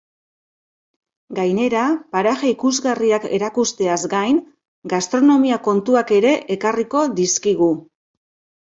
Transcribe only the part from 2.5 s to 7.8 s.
ikusgarriak erakusteaz gain, gastronomia kontuak ere ekarriko dizkigu.